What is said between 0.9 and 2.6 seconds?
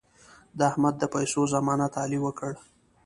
د پیسو ضمانت علي وکړ.